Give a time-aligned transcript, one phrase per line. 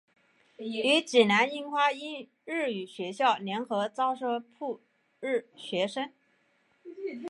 [0.57, 1.91] 与济南樱花
[2.43, 4.81] 日语学校联合招收赴
[5.19, 6.11] 日学生。